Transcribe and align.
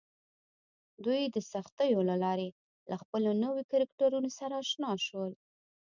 دوی 1.05 1.21
د 1.25 1.37
سختیو 1.51 1.99
له 2.09 2.15
لارې 2.23 2.47
له 2.89 2.95
خپلو 3.01 3.29
نویو 3.43 3.67
کرکټرونو 3.71 4.29
سره 4.39 4.53
اشنا 4.63 4.91
شول 5.07 5.31